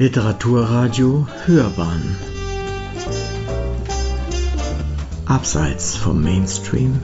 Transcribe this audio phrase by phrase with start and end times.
[0.00, 2.16] Literaturradio Hörbahn
[5.26, 7.00] Abseits vom Mainstream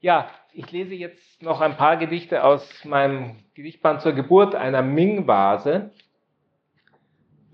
[0.00, 5.90] Ja, ich lese jetzt noch ein paar Gedichte aus meinem Gedichtband zur Geburt einer Ming-Vase.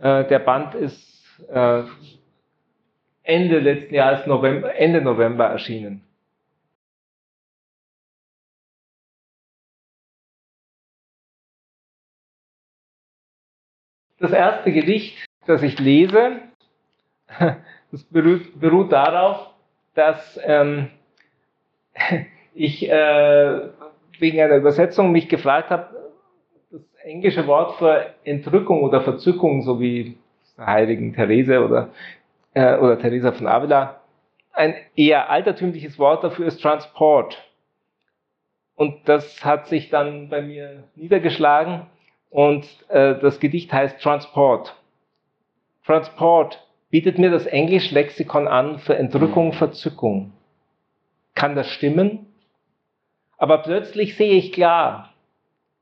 [0.01, 1.85] Äh, der Band ist äh,
[3.23, 6.03] Ende letzten Jahres, November, Ende November erschienen.
[14.23, 16.43] Das erste Gedicht, das ich lese,
[17.91, 19.51] das beruht, beruht darauf,
[19.97, 20.91] dass ähm,
[22.55, 23.61] ich äh,
[24.21, 26.13] wegen einer Übersetzung mich gefragt habe,
[26.71, 30.17] das englische Wort für Entrückung oder Verzückung, so wie
[30.57, 31.89] der heiligen Therese oder,
[32.55, 34.03] äh, oder Theresa von Avila,
[34.53, 37.43] ein eher altertümliches Wort dafür ist Transport.
[38.77, 41.89] Und das hat sich dann bei mir niedergeschlagen
[42.33, 44.75] und äh, das Gedicht heißt Transport.
[45.85, 50.33] Transport bietet mir das Englisch-Lexikon an für Entrückung, Verzückung.
[51.35, 52.27] Kann das stimmen?
[53.37, 55.13] Aber plötzlich sehe ich klar,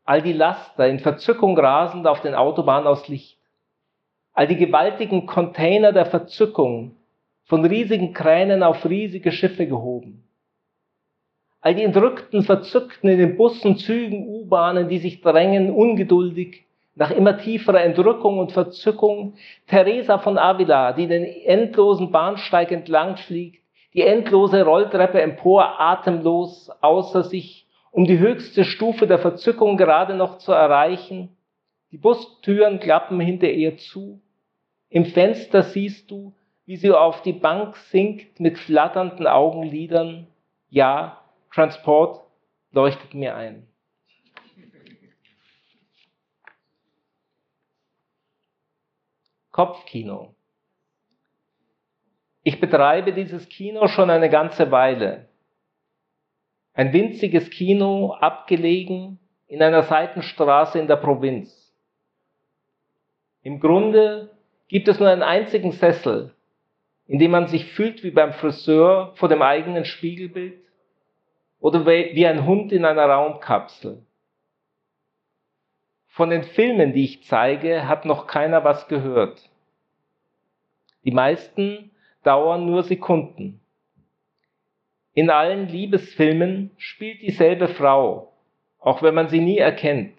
[0.04, 3.38] all die Laster in Verzückung rasend auf den Autobahnen aus Licht.
[4.32, 6.96] All die gewaltigen Container der Verzückung,
[7.44, 10.24] von riesigen Kränen auf riesige Schiffe gehoben
[11.60, 17.38] all die Entrückten, Verzückten in den Bussen, Zügen, U-Bahnen, die sich drängen, ungeduldig, nach immer
[17.38, 19.34] tieferer Entrückung und Verzückung,
[19.66, 23.62] Teresa von Avila, die den endlosen Bahnsteig entlang fliegt,
[23.94, 30.38] die endlose Rolltreppe empor, atemlos, außer sich, um die höchste Stufe der Verzückung gerade noch
[30.38, 31.36] zu erreichen.
[31.90, 34.20] Die Bustüren klappen hinter ihr zu.
[34.90, 36.34] Im Fenster siehst du,
[36.66, 40.28] wie sie auf die Bank sinkt mit flatternden Augenlidern.
[40.68, 41.20] Ja,
[41.52, 42.24] Transport
[42.70, 43.66] leuchtet mir ein.
[49.50, 50.34] Kopfkino.
[52.42, 55.28] Ich betreibe dieses Kino schon eine ganze Weile.
[56.72, 61.74] Ein winziges Kino, abgelegen in einer Seitenstraße in der Provinz.
[63.42, 64.30] Im Grunde
[64.68, 66.32] gibt es nur einen einzigen Sessel,
[67.06, 70.62] in dem man sich fühlt wie beim Friseur vor dem eigenen Spiegelbild
[71.60, 74.02] oder wie ein Hund in einer Raumkapsel.
[76.08, 79.48] Von den Filmen, die ich zeige, hat noch keiner was gehört.
[81.04, 81.92] Die meisten
[82.24, 83.60] dauern nur Sekunden.
[85.14, 88.32] In allen Liebesfilmen spielt dieselbe Frau,
[88.78, 90.14] auch wenn man sie nie erkennt.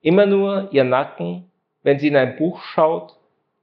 [0.00, 1.50] Immer nur ihr Nacken,
[1.82, 3.16] wenn sie in ein Buch schaut,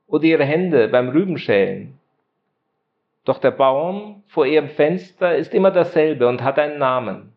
[0.07, 1.99] oder ihre Hände beim Rübenschälen.
[3.25, 7.33] Doch der Baum vor ihrem Fenster ist immer derselbe und hat einen Namen.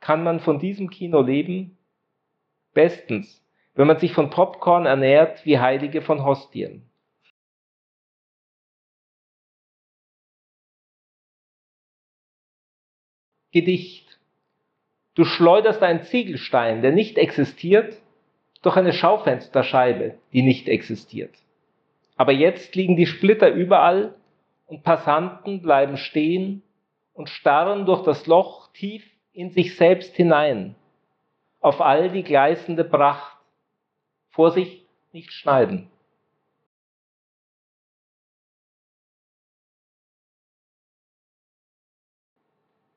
[0.00, 1.78] Kann man von diesem Kino leben?
[2.74, 3.42] Bestens,
[3.74, 6.88] wenn man sich von Popcorn ernährt wie Heilige von Hostien.
[13.50, 14.20] Gedicht.
[15.14, 17.96] Du schleuderst einen Ziegelstein, der nicht existiert,
[18.60, 21.34] durch eine Schaufensterscheibe, die nicht existiert.
[22.16, 24.14] Aber jetzt liegen die Splitter überall
[24.66, 26.62] und Passanten bleiben stehen
[27.12, 30.74] und starren durch das Loch tief in sich selbst hinein,
[31.60, 33.36] auf all die gleißende Pracht.
[34.30, 35.90] Vorsicht, nicht schneiden.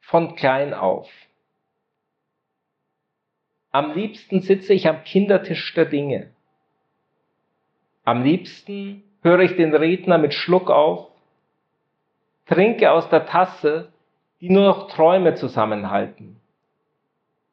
[0.02, 1.10] Von klein auf.
[3.72, 6.34] Am liebsten sitze ich am Kindertisch der Dinge.
[8.04, 11.08] Am liebsten höre ich den Redner mit Schluck auf,
[12.46, 13.92] trinke aus der Tasse,
[14.42, 16.40] die nur noch Träume zusammenhalten,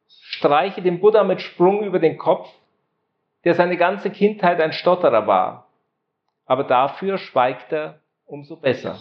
[0.07, 2.49] streiche dem Buddha mit Sprung über den Kopf,
[3.43, 5.67] der seine ganze Kindheit ein Stotterer war,
[6.45, 8.99] aber dafür schweigt er umso besser.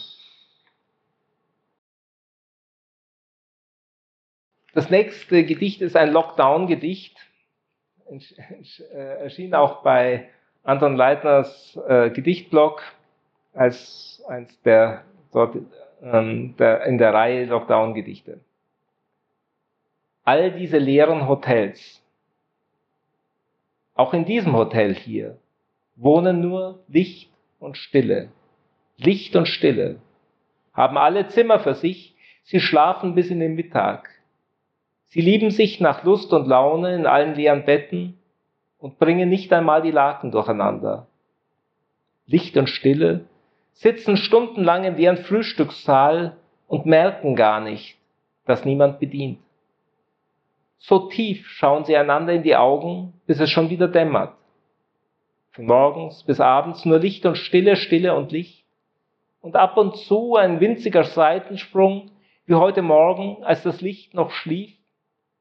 [4.74, 7.16] Das nächste Gedicht ist ein Lockdown-Gedicht,
[8.92, 10.28] erschien auch bei
[10.66, 12.82] Anton Leitners äh, Gedichtblog
[13.54, 15.56] als eins der dort
[16.02, 18.40] ähm, der, in der Reihe Lockdown-Gedichte.
[20.24, 22.02] All diese leeren Hotels,
[23.94, 25.38] auch in diesem Hotel hier,
[25.94, 27.30] wohnen nur Licht
[27.60, 28.30] und Stille.
[28.96, 30.00] Licht und Stille.
[30.72, 34.10] Haben alle Zimmer für sich, sie schlafen bis in den Mittag.
[35.04, 38.18] Sie lieben sich nach Lust und Laune in allen leeren Betten
[38.86, 41.08] und bringen nicht einmal die Laken durcheinander.
[42.24, 43.24] Licht und Stille
[43.72, 46.36] sitzen stundenlang in deren Frühstückssaal
[46.68, 47.98] und merken gar nicht,
[48.44, 49.40] dass niemand bedient.
[50.78, 54.34] So tief schauen sie einander in die Augen, bis es schon wieder dämmert.
[55.50, 58.64] Von morgens bis abends nur Licht und Stille, Stille und Licht.
[59.40, 62.12] Und ab und zu ein winziger Seitensprung,
[62.44, 64.72] wie heute Morgen, als das Licht noch schlief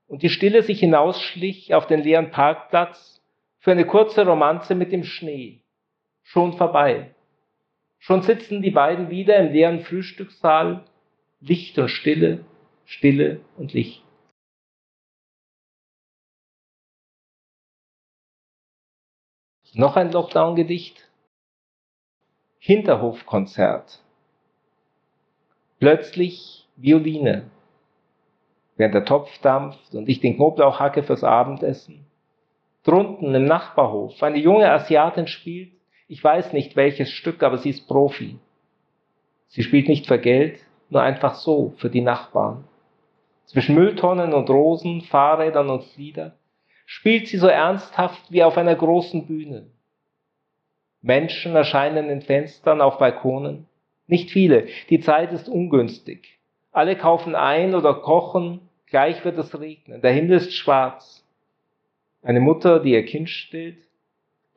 [0.07, 3.14] und die Stille sich hinausschlich auf den leeren Parkplatz
[3.65, 5.63] für eine kurze Romanze mit dem Schnee.
[6.21, 7.15] Schon vorbei.
[7.97, 10.85] Schon sitzen die beiden wieder im leeren Frühstückssaal,
[11.39, 12.45] Licht und Stille,
[12.85, 14.03] Stille und Licht.
[19.73, 21.09] Noch ein Lockdown-Gedicht.
[22.59, 24.03] Hinterhofkonzert.
[25.79, 27.49] Plötzlich Violine.
[28.75, 32.04] Während der Topf dampft und ich den Knoblauch hacke fürs Abendessen.
[32.85, 35.75] Drunten im Nachbarhof eine junge Asiatin spielt
[36.07, 38.37] ich weiß nicht welches Stück, aber sie ist Profi.
[39.47, 40.59] Sie spielt nicht für Geld,
[40.89, 42.65] nur einfach so, für die Nachbarn.
[43.45, 46.35] Zwischen Mülltonnen und Rosen, Fahrrädern und Flieder
[46.85, 49.67] spielt sie so ernsthaft wie auf einer großen Bühne.
[51.01, 53.67] Menschen erscheinen in Fenstern auf Balkonen.
[54.07, 56.37] Nicht viele, die Zeit ist ungünstig.
[56.71, 60.01] Alle kaufen ein oder kochen, gleich wird es regnen.
[60.01, 61.24] Der Himmel ist schwarz.
[62.25, 63.77] Eine Mutter, die ihr Kind stillt,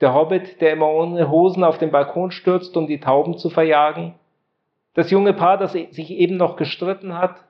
[0.00, 4.14] der Hobbit, der immer ohne Hosen auf den Balkon stürzt, um die Tauben zu verjagen,
[4.94, 7.44] das junge Paar, das sich eben noch gestritten hat,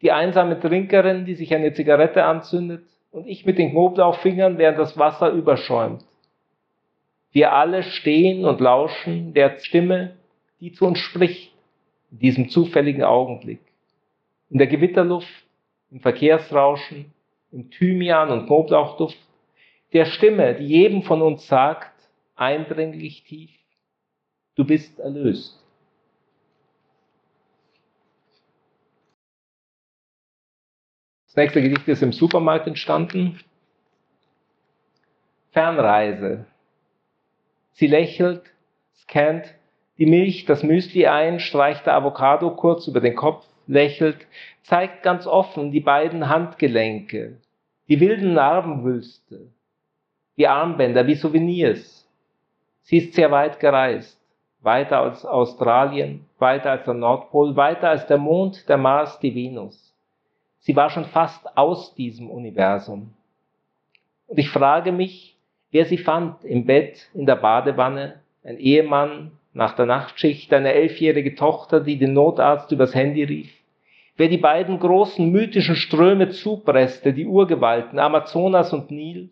[0.00, 4.96] die einsame Trinkerin, die sich eine Zigarette anzündet, und ich mit den Knoblauchfingern, während das
[4.96, 6.06] Wasser überschäumt.
[7.30, 10.16] Wir alle stehen und lauschen der Stimme,
[10.60, 11.52] die zu uns spricht,
[12.10, 13.60] in diesem zufälligen Augenblick.
[14.48, 15.28] In der Gewitterluft,
[15.90, 17.12] im Verkehrsrauschen,
[17.52, 19.18] im Thymian und Knoblauchduft,
[19.92, 21.92] der Stimme, die jedem von uns sagt,
[22.36, 23.50] eindringlich tief,
[24.54, 25.56] du bist erlöst.
[31.26, 33.38] Das nächste Gedicht ist im Supermarkt entstanden.
[35.52, 36.46] Fernreise.
[37.72, 38.42] Sie lächelt,
[38.94, 39.54] scannt
[39.98, 44.26] die Milch, das Müsli ein, streicht der Avocado kurz über den Kopf, lächelt,
[44.62, 47.38] zeigt ganz offen die beiden Handgelenke,
[47.88, 49.52] die wilden Narbenwülste,
[50.40, 52.08] wie Armbänder, wie Souvenirs.
[52.80, 54.18] Sie ist sehr weit gereist,
[54.62, 59.94] weiter als Australien, weiter als der Nordpol, weiter als der Mond, der Mars, die Venus.
[60.60, 63.12] Sie war schon fast aus diesem Universum.
[64.28, 65.36] Und ich frage mich,
[65.72, 71.34] wer sie fand im Bett, in der Badewanne, ein Ehemann nach der Nachtschicht, eine elfjährige
[71.34, 73.52] Tochter, die den Notarzt übers Handy rief,
[74.16, 79.28] wer die beiden großen mythischen Ströme zupresste, die Urgewalten Amazonas und Nil,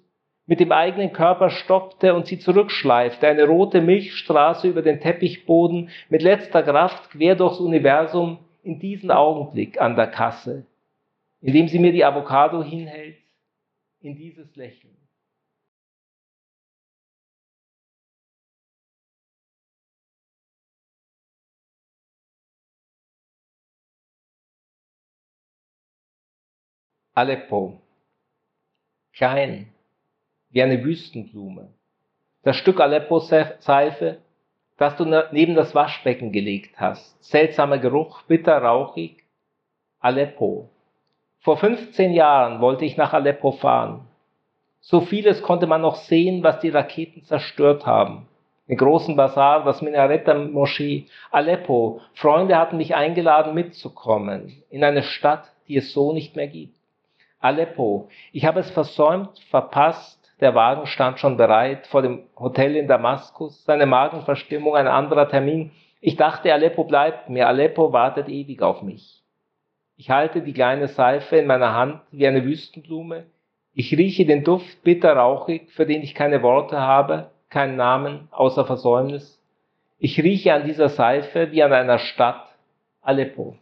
[0.49, 6.23] mit dem eigenen Körper stoppte und sie zurückschleifte, eine rote Milchstraße über den Teppichboden, mit
[6.23, 10.67] letzter Kraft quer durchs Universum, in diesen Augenblick an der Kasse,
[11.43, 13.19] indem sie mir die Avocado hinhält,
[14.01, 14.97] in dieses Lächeln.
[27.13, 27.83] Aleppo.
[29.13, 29.75] Klein,
[30.51, 31.69] wie eine Wüstenblume.
[32.43, 34.19] Das Stück Aleppo-Seife,
[34.77, 37.23] das du neben das Waschbecken gelegt hast.
[37.23, 39.25] Seltsamer Geruch, bitter, rauchig.
[40.01, 40.71] Aleppo.
[41.41, 44.07] Vor 15 Jahren wollte ich nach Aleppo fahren.
[44.81, 48.29] So vieles konnte man noch sehen, was die Raketen zerstört haben.
[48.69, 52.01] Den großen Bazar, das Minarett der Moschee, Aleppo.
[52.15, 56.77] Freunde hatten mich eingeladen mitzukommen in eine Stadt, die es so nicht mehr gibt.
[57.41, 58.09] Aleppo.
[58.33, 63.65] Ich habe es versäumt, verpasst, der Wagen stand schon bereit vor dem Hotel in Damaskus,
[63.65, 65.73] seine Magenverstimmung, ein anderer Termin.
[66.01, 69.23] Ich dachte, Aleppo bleibt mir, Aleppo wartet ewig auf mich.
[69.97, 73.27] Ich halte die kleine Seife in meiner Hand wie eine Wüstenblume.
[73.75, 78.65] Ich rieche den Duft bitter rauchig, für den ich keine Worte habe, keinen Namen außer
[78.65, 79.43] Versäumnis.
[79.99, 82.47] Ich rieche an dieser Seife wie an einer Stadt,
[83.01, 83.57] Aleppo.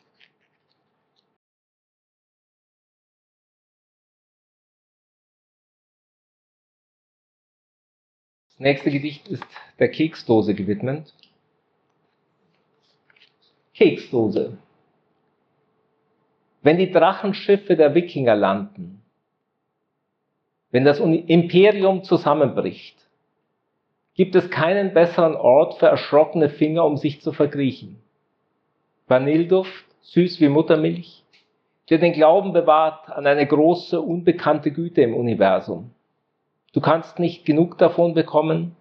[8.59, 9.45] Das nächste Gedicht ist
[9.79, 11.13] der Keksdose gewidmet.
[13.75, 14.57] Keksdose.
[16.63, 19.03] Wenn die Drachenschiffe der Wikinger landen,
[20.71, 22.97] wenn das Imperium zusammenbricht,
[24.15, 28.01] gibt es keinen besseren Ort für erschrockene Finger, um sich zu verkriechen.
[29.07, 31.25] Vanilleduft, süß wie Muttermilch,
[31.91, 35.91] der den Glauben bewahrt an eine große, unbekannte Güte im Universum.
[36.77, 38.77] Du kannst nicht genug davon bekommen.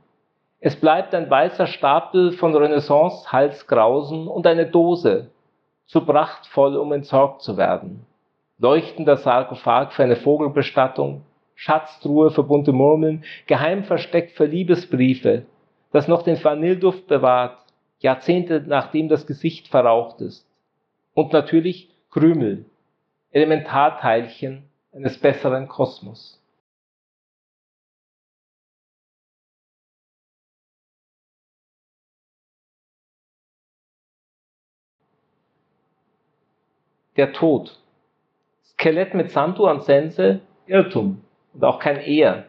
[0.60, 5.30] Es bleibt ein weißer Stapel von Renaissance-Halsgrausen und eine Dose,
[5.86, 8.06] zu prachtvoll, um entsorgt zu werden.
[8.58, 11.22] leuchtender Sarkophag für eine Vogelbestattung,
[11.56, 15.46] Schatztruhe für bunte Murmeln, Geheimversteck für Liebesbriefe,
[15.94, 17.60] das noch den Vanilleduft bewahrt,
[18.00, 20.46] Jahrzehnte nachdem das Gesicht verraucht ist.
[21.14, 22.66] Und natürlich Krümel,
[23.32, 26.42] Elementarteilchen eines besseren Kosmos.
[37.18, 37.80] Der Tod.
[38.64, 41.22] Skelett mit Santo an Sense, Irrtum
[41.54, 42.46] und auch kein Er.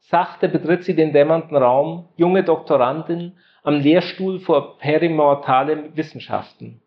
[0.00, 3.32] Sachte betritt sie den dämmernden Raum, junge Doktorandin
[3.62, 6.82] am Lehrstuhl vor perimortale Wissenschaften.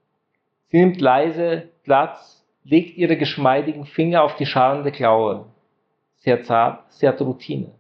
[0.68, 5.46] Sie nimmt leise Platz, legt ihre geschmeidigen Finger auf die scharende Klaue.
[6.18, 7.72] Sehr zart, sehr Routine.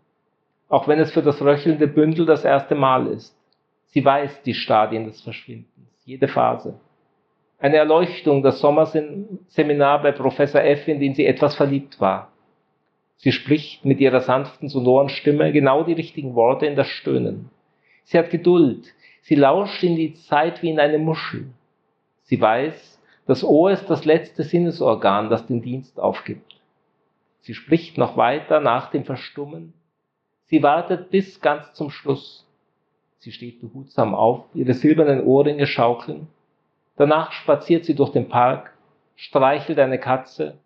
[0.67, 3.38] Auch wenn es für das röchelnde Bündel das erste Mal ist.
[3.86, 6.79] Sie weiß die Stadien des Verschwindens, jede Phase.
[7.60, 12.32] Eine Erleuchtung, das Sommerseminar bei Professor F., in den sie etwas verliebt war.
[13.16, 17.50] Sie spricht mit ihrer sanften, sonoren Stimme genau die richtigen Worte in das Stöhnen.
[18.04, 18.94] Sie hat Geduld.
[19.22, 21.48] Sie lauscht in die Zeit wie in eine Muschel.
[22.22, 26.62] Sie weiß, das Ohr ist das letzte Sinnesorgan, das den Dienst aufgibt.
[27.42, 29.74] Sie spricht noch weiter nach dem Verstummen.
[30.46, 32.48] Sie wartet bis ganz zum Schluss.
[33.18, 36.28] Sie steht behutsam auf, ihre silbernen Ohrringe schaukeln.
[36.98, 38.74] Danach spaziert sie durch den Park,
[39.16, 40.60] streichelt eine Katze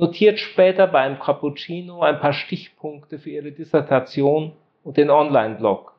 [0.00, 4.52] notiert später beim Cappuccino ein paar Stichpunkte für ihre Dissertation
[4.82, 5.94] und den Online-Blog.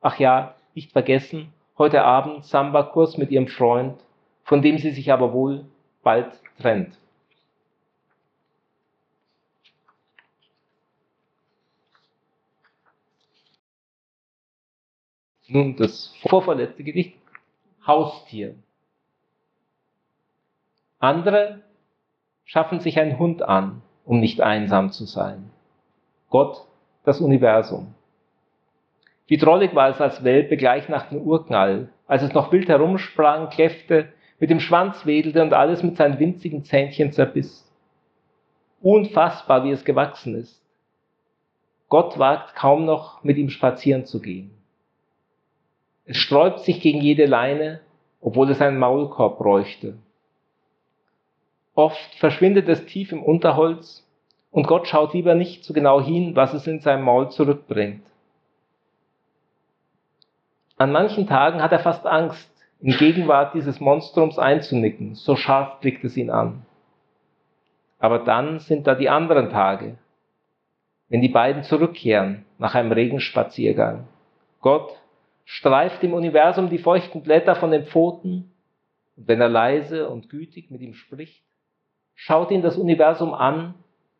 [0.00, 4.00] Ach ja, nicht vergessen, heute Abend Samba-Kurs mit ihrem Freund,
[4.44, 5.66] von dem sie sich aber wohl
[6.02, 6.98] bald trennt.
[15.46, 17.18] Nun das vorverletzte Gedicht.
[17.86, 18.54] Haustier.
[21.04, 21.60] Andere
[22.46, 25.50] schaffen sich einen Hund an, um nicht einsam zu sein.
[26.30, 26.66] Gott,
[27.04, 27.94] das Universum.
[29.26, 33.50] Wie drollig war es als Welpe gleich nach dem Urknall, als es noch wild herumsprang,
[33.50, 34.08] kläffte,
[34.40, 37.70] mit dem Schwanz wedelte und alles mit seinen winzigen Zähnchen zerbiss.
[38.80, 40.62] Unfassbar, wie es gewachsen ist.
[41.90, 44.52] Gott wagt kaum noch, mit ihm spazieren zu gehen.
[46.06, 47.80] Es sträubt sich gegen jede Leine,
[48.22, 49.98] obwohl es einen Maulkorb bräuchte.
[51.74, 54.06] Oft verschwindet es tief im Unterholz
[54.50, 58.02] und Gott schaut lieber nicht so genau hin, was es in seinem Maul zurückbringt.
[60.76, 62.50] An manchen Tagen hat er fast Angst,
[62.80, 66.66] in Gegenwart dieses Monstrums einzunicken, so scharf blickt es ihn an.
[67.98, 69.96] Aber dann sind da die anderen Tage,
[71.08, 74.06] wenn die beiden zurückkehren nach einem Regenspaziergang.
[74.60, 74.90] Gott
[75.44, 78.52] streift im Universum die feuchten Blätter von den Pfoten
[79.16, 81.42] und wenn er leise und gütig mit ihm spricht,
[82.14, 83.74] schaut ihn das Universum an,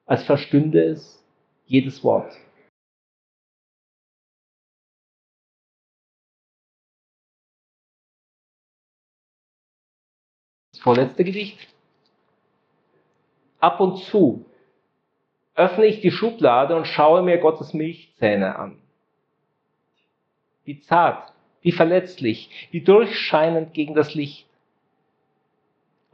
[0.06, 1.24] als verstünde es
[1.66, 2.32] jedes Wort.
[10.72, 11.58] Das vorletzte Gedicht.
[13.60, 14.44] Ab und zu
[15.54, 18.78] öffne ich die Schublade und schaue mir Gottes Milchzähne an.
[20.64, 21.32] Wie zart,
[21.62, 24.46] wie verletzlich, wie durchscheinend gegen das Licht.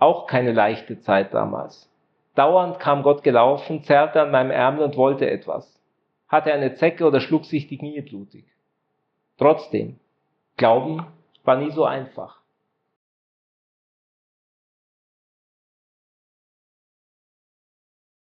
[0.01, 1.89] Auch keine leichte Zeit damals.
[2.35, 5.79] Dauernd kam Gott gelaufen, zerrte an meinem Ärmel und wollte etwas.
[6.27, 8.47] Hatte eine Zecke oder schlug sich die Knie blutig.
[9.37, 10.01] Trotzdem,
[10.57, 11.07] Glauben
[11.45, 12.41] war nie so einfach.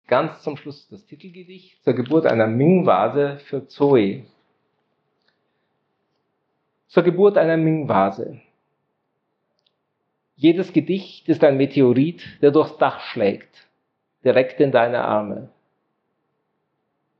[0.09, 4.26] Ganz zum Schluss das Titelgedicht zur Geburt einer Ming-Vase für Zoe.
[6.88, 8.40] Zur Geburt einer Ming-Vase.
[10.42, 13.68] Jedes Gedicht ist ein Meteorit, der durchs Dach schlägt,
[14.25, 15.50] direkt in deine Arme.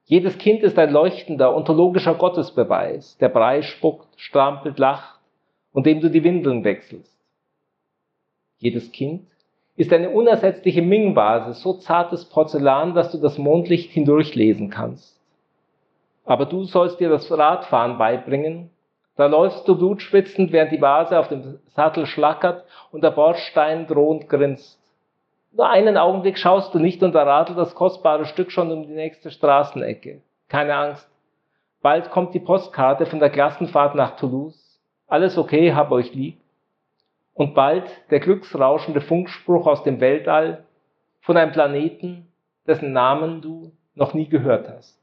[0.07, 5.21] Jedes Kind ist ein leuchtender, ontologischer Gottesbeweis, der Brei spuckt, strampelt, lacht
[5.73, 7.17] und dem du die Windeln wechselst.
[8.59, 9.29] Jedes Kind
[9.76, 15.17] ist eine unersetzliche Ming-Vase, so zartes Porzellan, dass du das Mondlicht hindurchlesen kannst.
[16.25, 18.72] Aber du sollst dir das Radfahren beibringen
[19.16, 24.28] da läufst du blutschwitzend, während die Vase auf dem Sattel schlackert und der Bordstein drohend
[24.28, 24.78] grinst.
[25.52, 28.95] Nur einen Augenblick schaust du nicht und da radelt das kostbare Stück schon um die
[28.95, 30.23] nächste Straßenecke.
[30.49, 31.09] Keine Angst.
[31.83, 34.81] Bald kommt die Postkarte von der Klassenfahrt nach Toulouse.
[35.09, 36.40] Alles okay, hab euch lieb.
[37.35, 40.64] Und bald der glücksrauschende Funkspruch aus dem Weltall
[41.21, 42.28] von einem Planeten,
[42.66, 44.99] dessen Namen du noch nie gehört hast.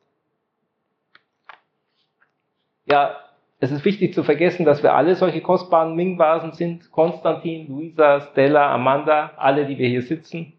[2.85, 3.17] Ja,
[3.61, 6.91] es ist wichtig zu vergessen, dass wir alle solche kostbaren Ming-Vasen sind.
[6.91, 10.53] Konstantin, Luisa, Stella, Amanda, alle, die wir hier sitzen.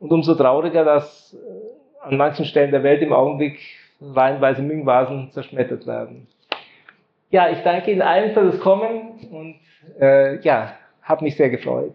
[0.00, 3.60] Und umso trauriger, dass äh, an manchen Stellen der Welt im Augenblick
[4.00, 6.26] reihenweise Ming-Vasen zerschmettert werden.
[7.30, 9.56] Ja, ich danke Ihnen allen für das Kommen und
[10.00, 11.94] äh, ja, habe mich sehr gefreut.